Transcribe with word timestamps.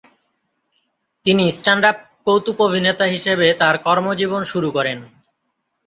তিনি 1.25 1.43
স্ট্যান্ড-আপ 1.51 1.97
কৌতুকাভিনেতা 2.25 3.05
হিসেবে 3.05 3.47
তার 3.61 3.75
কর্মজীবন 3.77 4.41
শুরু 4.43 4.69
করেন। 4.71 4.97